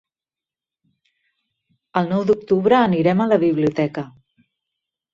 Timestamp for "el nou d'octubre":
2.03-2.81